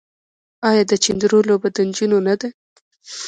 [0.69, 2.49] آیا د چيندرو لوبه د نجونو نه ده؟